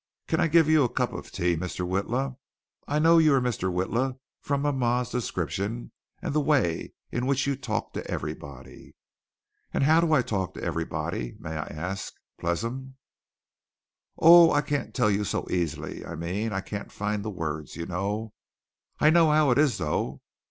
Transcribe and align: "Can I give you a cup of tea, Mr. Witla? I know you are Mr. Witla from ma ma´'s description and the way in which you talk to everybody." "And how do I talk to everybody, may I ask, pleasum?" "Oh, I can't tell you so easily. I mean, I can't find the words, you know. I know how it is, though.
"Can 0.27 0.39
I 0.39 0.47
give 0.47 0.67
you 0.67 0.83
a 0.83 0.89
cup 0.89 1.13
of 1.13 1.31
tea, 1.31 1.55
Mr. 1.55 1.87
Witla? 1.87 2.35
I 2.87 2.97
know 2.97 3.19
you 3.19 3.35
are 3.35 3.39
Mr. 3.39 3.71
Witla 3.71 4.17
from 4.41 4.63
ma 4.63 4.71
ma´'s 4.71 5.11
description 5.11 5.91
and 6.23 6.33
the 6.33 6.41
way 6.41 6.93
in 7.11 7.27
which 7.27 7.45
you 7.45 7.55
talk 7.55 7.93
to 7.93 8.07
everybody." 8.09 8.95
"And 9.71 9.83
how 9.83 10.01
do 10.01 10.11
I 10.13 10.23
talk 10.23 10.55
to 10.55 10.63
everybody, 10.63 11.35
may 11.39 11.51
I 11.55 11.67
ask, 11.67 12.15
pleasum?" 12.39 12.95
"Oh, 14.17 14.51
I 14.51 14.61
can't 14.61 14.95
tell 14.95 15.11
you 15.11 15.23
so 15.23 15.45
easily. 15.51 16.03
I 16.03 16.15
mean, 16.15 16.51
I 16.51 16.61
can't 16.61 16.91
find 16.91 17.23
the 17.23 17.29
words, 17.29 17.75
you 17.75 17.85
know. 17.85 18.33
I 18.99 19.11
know 19.11 19.29
how 19.29 19.51
it 19.51 19.59
is, 19.59 19.77
though. 19.77 20.23